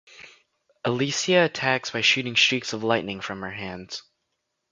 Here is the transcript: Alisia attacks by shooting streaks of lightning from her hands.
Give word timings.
Alisia 0.83 1.45
attacks 1.45 1.91
by 1.91 2.01
shooting 2.01 2.35
streaks 2.35 2.73
of 2.73 2.83
lightning 2.83 3.21
from 3.21 3.41
her 3.43 3.51
hands. 3.51 4.01